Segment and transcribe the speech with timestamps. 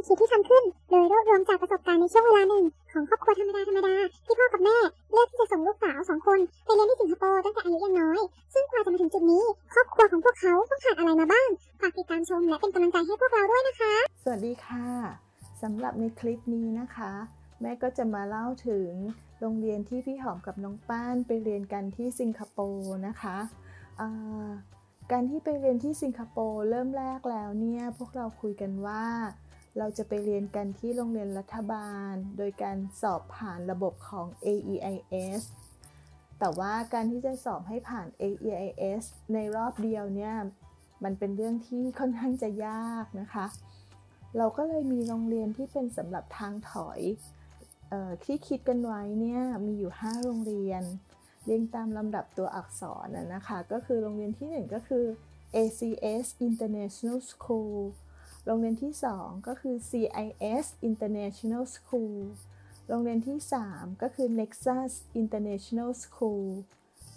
[0.00, 3.94] เป็นคลิปที่ทำขึ้น โดยรวบรวมจากประสบการณ์ในช่วงเวลาหนึ่ง ของครอบครัวธรรมดาธรรมดา
[4.26, 4.76] ที่พ่อกับแม่
[5.12, 8.20] เลือกที่จะส่งลูกสาวสองคนไปเรียนที่สิงคโปร์ตั้งแต่อายุยังน้อย
[8.54, 11.48] ซึ่งกว่าจะมาถึงจุดนี้ ครอบครัวของพวกเขาต้องผ่านอะไรมาบ้าง
[11.80, 14.86] ฝากติดตามชมและเป็นกำลังใจให้พวกเราด้วยนะคะ สวัสดีค่ะ
[15.62, 17.12] สำหรับในคลิปนี้นะคะ
[17.60, 18.90] แม่ก็จะมาเล่าถึง
[19.40, 23.36] โรงเรียนที่พี่หอมกับน้องป้านไปเรียนกันที่สิงคโปร์นะคะ
[25.12, 29.04] การที่ไปเรียนที่สิงคโปร์เริ่มแรกแล้วเนี่ยพวกเราคุยกันว่า
[29.78, 35.42] เราจะไปเรียนกันที่โรงเรียนรัฐบาล โดยการสอบผ่านระบบของ AEIS
[36.38, 40.34] แต่ว่าการที่จะสอบให้ผ่าน AEIS ในรอบเดียวเนี่ย
[41.04, 43.46] มันเป็นเรื่องที่ค่อนข้างจะยากนะคะ
[44.36, 47.00] เราก็เลยมีโรงเรียนที่เป็นสำหรับทางถอย
[47.92, 50.82] ออที่คิดกันไว้เนี่ยมีอยู่ 5 โรงเรียน
[51.44, 55.04] เรียงตามลำดับตัวอักษรนะนะคะ ก็คือโรงเรียนที่ 1 ก็คือ
[55.56, 57.78] ACS International School
[58.46, 62.18] โรงเรียนที่ 2 ก็คือ CIS International School
[62.88, 63.38] โรงเรียนที่
[63.70, 66.46] 3 ก็คือ Nexus International School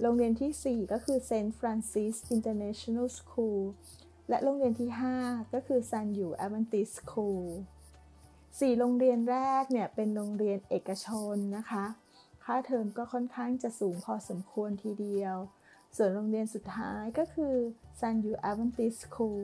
[0.00, 3.60] โรงเรียนที่ 4 ก็คือ Saint Francis International School
[4.28, 4.90] และโรงเรียนที่
[5.22, 7.44] 5 ก็คือ San Yu Adventist School
[8.08, 11.84] 4 โรงเรียนแรกเนี่ยเป็นโรงเรียนเอกชนนะคะ
[12.44, 15.36] ค่าเทอมก็ค่อนข้างจะสูงพอสมควรทีเดียว
[15.96, 17.54] ส่วนโรงเรียนสุดท้ายก็คือ
[18.00, 19.42] San Yu Adventist School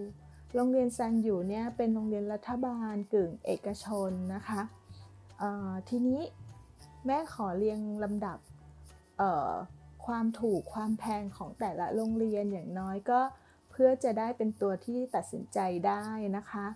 [0.54, 4.62] โรงเรียนซันอยู่เนี่ยเป็นโรงเรียนรัฐบาลกึ่งเอกชนนะคะ
[5.88, 6.20] ทีนี้
[7.06, 8.38] แม่ขอเรียงลำดับ
[10.06, 13.20] ความถูกความแพงของแต่ละโรงเรียนอย่างน้อยก็
[13.70, 16.04] เพื่อจะได้เป็นตัวที่ตัดสินใจได้
[16.36, 16.66] นะคะ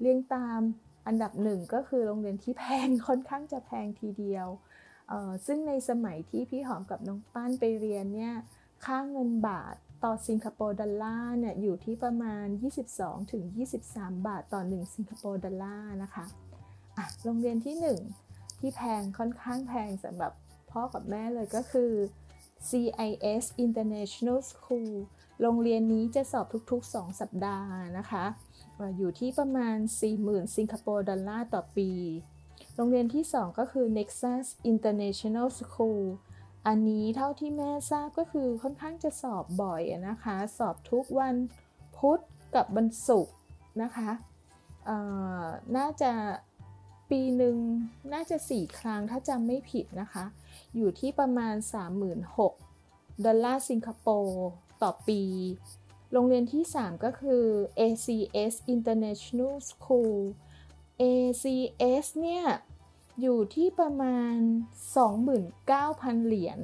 [0.00, 0.60] เรียงตาม
[1.06, 4.46] อันดับหนึ่งก็คือโรงเรียนที่แพงค่อนข้างจะแพงทีเดียว
[5.46, 8.34] ซึ่งในสมัยที่พี่หอมกับน้องปั้นไปเรียนเนี่ย
[8.84, 12.46] ค่าเงินบาท ต่อสิงคโปร์ดอลลาร์เนี่ยอยู่ที่ประมาณ
[13.36, 16.24] 22-23 บาทต่อ 1 สิงคโปร์ดอลลาร์นะคะ
[16.96, 17.76] อะโรงเรียนที่
[18.22, 20.32] 1 ที่แพงค่อนข้างแพงสำหรับ
[20.70, 21.92] พ่อกับแม่เลยก็คือ
[22.68, 24.90] CIS International School
[25.40, 28.24] โรงเรียนนี้จะสอบทุกๆ 2 สัปดาห์นะคะ
[28.98, 29.76] อยู่ที่ประมาณ
[30.16, 31.90] 40,000 สิงคโปร์ดอลลาร์ต่อปี
[32.76, 36.02] โรงเรียนที่ 2 ก็คือ Nexus International School
[36.66, 41.34] อันนี้เท่าที่แม่ทราบก็คือค่อนข้างจะสอบบ่อยนะคะ สอบทุกวัน
[41.96, 42.20] พุธ
[42.54, 43.34] กับวันศุกร์
[43.82, 44.10] นะคะ
[45.76, 46.12] น่าจะ
[47.10, 47.56] ปีหนึ่ง
[48.12, 50.24] น่าจะ 4 ครั้งถ้าจำไม่ผิดนะคะ
[50.76, 51.54] อยู่ที่ประมาณ
[52.40, 54.44] 36,000ดอลลาร์สิงคโปร์
[54.82, 55.22] ต่อปี
[56.12, 57.44] โรงเรียนที่ 3 ก็คือ
[57.80, 60.16] ACS International School
[61.02, 62.44] ACS เนี่ย
[63.20, 64.36] อยู่ที่ประมาณ
[65.12, 66.58] 29,000 เหรียญ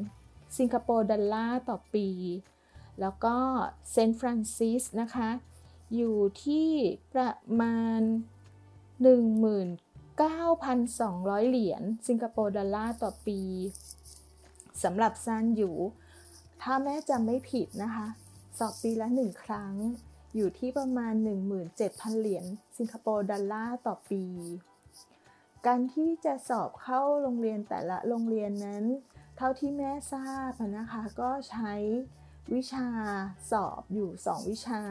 [0.58, 2.08] สิงคโปร์ดอลลาร์ต่อปี
[3.00, 3.36] แล้วก็
[3.90, 5.30] เซนต์ฟรานซิสนะคะ
[5.96, 6.68] อยู่ที่
[7.14, 8.00] ประมาณ
[10.16, 13.40] 19,200 เหรียญสิงคโปร์ดอลลาร์ต่อปี
[14.82, 15.76] สำหรับซานอยู่
[16.62, 18.06] ถ้าแม่จำไม่ผิดนะคะ
[18.58, 19.74] สอบปีละหนึ่งครั้ง
[20.36, 21.14] อยู่ที่ประมาณ
[21.66, 22.44] 17,000 เหรียญ
[22.78, 24.24] สิงคโปร์ดอลลาร์ต่อปี
[25.66, 28.84] การที่จะสอบเข้าโรงเรียนแต่ละโรงเรียนนั้น
[29.36, 31.72] เท่าที่แม่ทราบนะคะก็ใช้
[32.54, 32.88] วิชา
[33.50, 34.82] สอบอยู่ 2 วิชา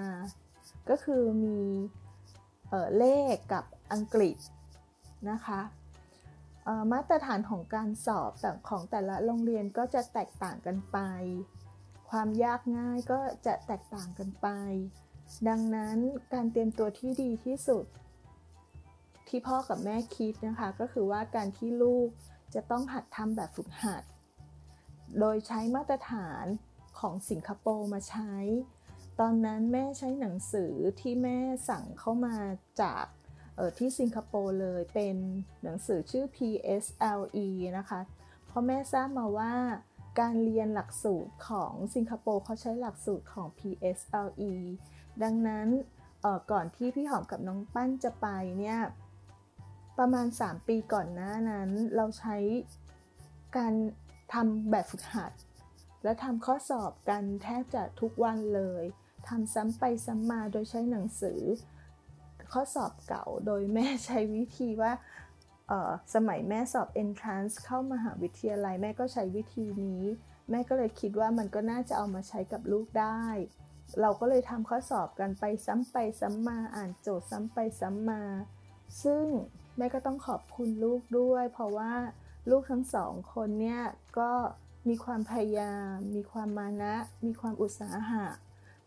[0.90, 1.60] ก็คือมี
[2.70, 4.38] เเลขกับอังกฤษ
[5.30, 5.62] นะคะ
[6.92, 8.32] มาตรฐานของการสอบ
[8.70, 10.98] ของแต่ละโรงเรียนก็จะแตกต่างกันไป
[12.10, 14.48] ความยากง่ายก็จะแตกต่างกันไป
[15.48, 15.98] ดังนั้น
[16.34, 17.86] การเตรียมตัวที่ดีที่สุด
[19.30, 22.10] ที่พ่อกับแม่คิดนะคะ ก็คือว่าการที่ลูก
[22.54, 24.04] จะต้องหัดทำแบบฝึกหัด
[25.20, 26.46] โดยใช้มาตรฐาน
[27.00, 28.34] ของสิงคโปร์มาใช้
[29.20, 32.36] ตอนนั้นแม่ใช้หนังสือที่แม่สั่งเข้ามา
[32.82, 33.06] จาก
[33.78, 35.16] ที่สิงคโปร์เลยเป็น
[35.64, 37.48] หนังสือชื่อ PSLE
[37.78, 38.02] นะคะ
[38.48, 39.54] เพราะแม่ทราบมาว่า
[40.20, 44.54] การเรียนหลักสูตรของสิงคโปร์เขาใช้หลักสูตรของ PSLE
[45.24, 45.68] ดังนั้น
[46.52, 48.28] ก่อนที่พี่หอมกับน้องปั้นจะไป
[48.60, 48.80] เนี่ย
[50.00, 52.38] ประมาณ 3 ปีก่อนหน้านั้น เราใช้
[53.58, 53.74] การ
[54.34, 55.32] ทำแบบฝึกหัด
[56.04, 58.84] และทำข้อสอบกันแทบจะทุกวันเลย
[59.28, 61.42] ทำซ้ำไปซ้ำมาโดยใช้หนังสือ
[62.52, 64.94] ข้อสอบเก่าโดยแม่ใช้วิธีว่า
[66.16, 70.04] สมัยแม่สอบ entrance เข้ามหาวิทยาลัยแม่ก็ใช้วิธีนี้
[70.50, 73.24] แม่ก็เลยคิดว่ามันก็น่าจะเอามาใช้กับลูกได้
[74.02, 78.24] เราก็เลยทำข้อสอบกันไปซ้ำไปซ้ำมาอ่านโจทย์ซ้ำไปซ้ำมา
[79.04, 79.26] ซึ่ง
[79.80, 81.94] แม่ก็ต้องขอบคุณลูกด้วย เพราะว่า
[82.50, 83.82] ลูกทั้งสองคนเนี่ย
[84.20, 84.32] ก็
[84.88, 86.96] มีความพยายาม มีความมานะ
[87.26, 88.26] มีความอุตสาหะ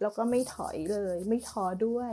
[0.01, 2.13] แล้วก็ไม่ถอยเลย ไม่ท้อด้วย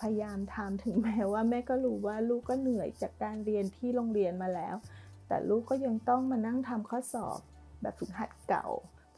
[0.00, 4.76] พยายามทำถึงแม้ว่าแม่ก็รู้ว่าลูกก็เหนื่อยจากการเรียนที่โรงเรียนมาแล้ว
[5.28, 7.38] แต่ลูกก็ยังต้องมานั่งทำข้อสอบ
[7.80, 8.66] แบบฝึกหัดเก่า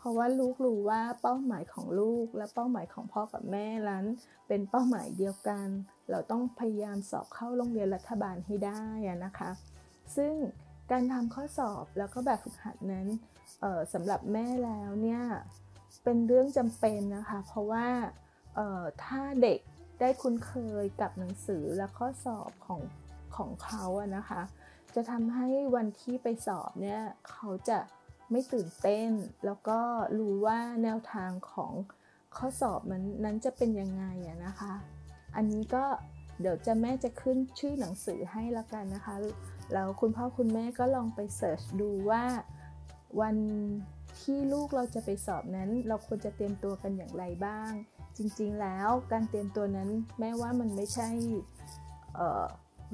[0.07, 4.05] ราะว่าลูกรู้ว่าเป้าหมายของลูกและเป้าหมายของพ่อกับแม่นั้น
[4.49, 5.67] เป็นเป้าหมายเดียวกัน
[6.11, 8.85] เราต้องพยายามสอบเข้าโรงเรียนรัฐบาลให้ได้
[9.25, 9.51] นะคะ
[10.17, 10.35] ซึ่ง
[10.91, 13.07] การทำข้อสอบแล้วก็แบบฝึกหัดนั้น
[13.93, 15.23] สำหรับแม่แล้วเนี่ย
[16.05, 17.87] เป็นเรื่องจำเป็นนะคะ เพราะว่า
[19.05, 19.59] ถ้าเด็ก
[20.01, 20.53] ได้คุ้นเค
[20.83, 22.81] ยกับหนังสือและข้อสอบของ
[23.37, 24.43] ของเขาอะนะคะ
[24.95, 27.01] จะทำให้วันที่ไปสอบเนี่ย
[27.31, 27.79] เขาจะ
[28.31, 29.11] ไม่ตื่นเต้น
[29.45, 29.79] แล้วก็
[30.19, 31.73] รู้ว่าแนวทางของ
[32.37, 34.75] ข้อสอบมันนั้นจะเป็นยังไงอะนะคะ
[35.37, 35.85] อันนี้ก็
[36.41, 39.15] เดี๋ยวจะแม่จะขึ้นชื่อหนังสือให้ละกันนะคะ
[39.73, 42.25] แล้วคุณพ่อคุณแม่ก็ลองไปเสิร์ชดูว่า
[43.21, 43.37] วัน
[44.21, 47.71] ที่ลูกเราจะไปสอบนั้น เราควรจะเตรียมตัวกันอย่างไรบ้าง
[48.17, 51.09] จริงๆแล้วการเตรียมตัวนั้นแม้ว่ามันไม่ใช่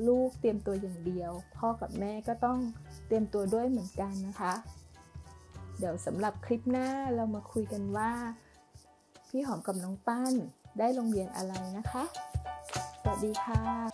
[0.08, 2.58] ลูกเตรียมตัวอย่างเดียว พ่อกับแม่ก็ต้อง
[3.06, 4.55] เตรียมตัวด้วยเหมือนกันนะคะ
[5.82, 8.12] เดี๋ยวสำหรับคลิปหน้าเรามาคุยกันว่า
[9.29, 10.34] พี่หอมกับน้องปั้น
[10.79, 12.05] ได้โรงเรียนอะไรนะคะ
[13.02, 13.92] สวัสดีค่ะ